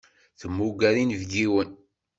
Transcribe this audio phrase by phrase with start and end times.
[0.39, 1.69] Temmuger inebgiwen.